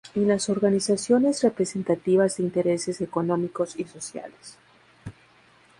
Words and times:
Y 0.15 0.21
las 0.21 0.49
organizaciones 0.49 1.43
representativas 1.43 2.37
de 2.37 2.41
intereses 2.41 3.01
económicos 3.01 3.79
y 3.79 3.83
sociales. 3.83 4.57